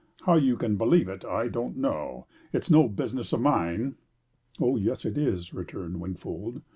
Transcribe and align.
How 0.23 0.33
you 0.35 0.57
can 0.57 0.77
believe 0.77 1.07
it, 1.09 1.23
I 1.23 1.47
don't 1.47 1.77
know, 1.77 2.25
and 2.51 2.55
it's 2.59 2.71
no 2.71 2.87
business 2.89 3.33
of 3.33 3.41
mine." 3.41 3.97
"Oh 4.59 4.75
yes, 4.75 5.05
it 5.05 5.15
is!" 5.15 5.53
returned 5.53 5.99
Wingfold. 5.99 6.63